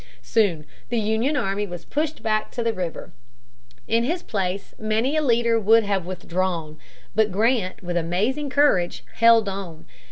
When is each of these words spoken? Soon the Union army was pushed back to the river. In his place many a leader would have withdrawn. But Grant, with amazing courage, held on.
Soon 0.23 0.65
the 0.89 0.97
Union 0.99 1.37
army 1.37 1.67
was 1.67 1.85
pushed 1.85 2.23
back 2.23 2.49
to 2.53 2.63
the 2.63 2.73
river. 2.73 3.11
In 3.87 4.03
his 4.03 4.23
place 4.23 4.73
many 4.79 5.15
a 5.15 5.21
leader 5.21 5.59
would 5.59 5.83
have 5.83 6.07
withdrawn. 6.07 6.79
But 7.13 7.31
Grant, 7.31 7.83
with 7.83 7.97
amazing 7.97 8.49
courage, 8.49 9.03
held 9.17 9.47
on. 9.47 9.85